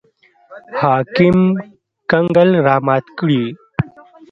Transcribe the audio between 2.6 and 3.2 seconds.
رامات